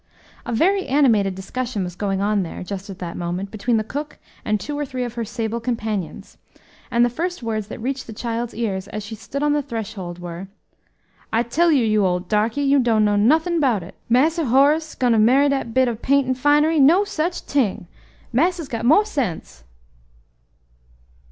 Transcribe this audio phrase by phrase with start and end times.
[0.47, 4.17] A very animated discussion was going on there, just at that moment, between the cook
[4.43, 6.39] and two or three of her sable companions,
[6.89, 10.17] and the first words that reached the child's ears, as she stood on the threshold,
[10.17, 10.47] were,
[11.31, 13.93] "I tell you, you ole darkie, you dunno nuffin' 'bout it!
[14.09, 16.79] Massa Horace gwine marry dat bit ob paint an' finery!
[16.79, 17.85] no such ting!
[18.33, 19.65] Massa's got more sense."